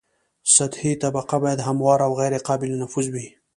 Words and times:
سطحي 0.55 0.91
طبقه 1.03 1.37
باید 1.39 1.59
همواره 1.67 2.03
او 2.07 2.13
غیر 2.21 2.35
قابل 2.47 2.69
نفوذ 2.83 3.07
وي 3.13 3.27